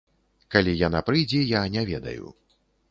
[0.55, 2.37] Калі яна прыйдзе, я не ведаю.